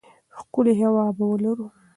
ښکلې 0.39 0.73
هوا 0.79 1.05
به 1.17 1.23
ولرو. 1.29 1.67